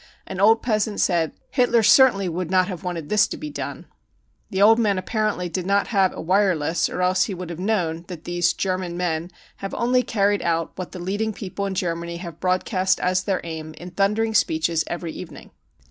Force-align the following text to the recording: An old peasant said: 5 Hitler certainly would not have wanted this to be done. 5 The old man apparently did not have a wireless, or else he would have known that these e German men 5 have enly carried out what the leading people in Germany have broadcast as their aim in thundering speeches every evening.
An 0.25 0.39
old 0.39 0.63
peasant 0.63 0.99
said: 0.99 1.33
5 1.33 1.39
Hitler 1.51 1.83
certainly 1.83 2.27
would 2.27 2.49
not 2.49 2.67
have 2.67 2.83
wanted 2.83 3.07
this 3.09 3.27
to 3.27 3.37
be 3.37 3.51
done. 3.51 3.83
5 3.83 3.87
The 4.49 4.61
old 4.63 4.79
man 4.79 4.97
apparently 4.97 5.47
did 5.47 5.67
not 5.67 5.89
have 5.89 6.11
a 6.13 6.21
wireless, 6.21 6.89
or 6.89 7.03
else 7.03 7.25
he 7.25 7.35
would 7.35 7.51
have 7.51 7.59
known 7.59 8.05
that 8.07 8.23
these 8.23 8.51
e 8.51 8.55
German 8.57 8.97
men 8.97 9.27
5 9.29 9.33
have 9.57 9.71
enly 9.73 10.07
carried 10.07 10.41
out 10.41 10.71
what 10.75 10.91
the 10.91 10.97
leading 10.97 11.33
people 11.33 11.67
in 11.67 11.75
Germany 11.75 12.17
have 12.17 12.39
broadcast 12.39 12.99
as 12.99 13.23
their 13.25 13.41
aim 13.43 13.75
in 13.77 13.91
thundering 13.91 14.33
speeches 14.33 14.83
every 14.87 15.11
evening. 15.11 15.51